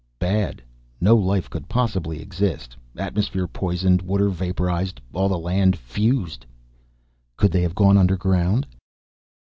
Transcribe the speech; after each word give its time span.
"Bad. 0.17 0.63
No 0.99 1.15
life 1.15 1.47
could 1.47 1.69
possibly 1.69 2.23
exist. 2.23 2.75
Atmosphere 2.97 3.47
poisoned, 3.47 4.01
water 4.01 4.29
vaporized, 4.29 4.99
all 5.13 5.29
the 5.29 5.37
land 5.37 5.75
fused." 5.75 6.43
"Could 7.37 7.51
they 7.51 7.61
have 7.61 7.75
gone 7.75 7.99
underground?" 7.99 8.65